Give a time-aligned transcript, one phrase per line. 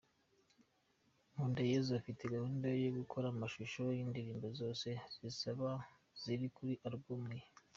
[1.31, 5.69] Nkundayesu afite gahunda yo gukora amashusho y’indirimbo zose zizaba
[6.21, 7.43] ziri kuri album ye.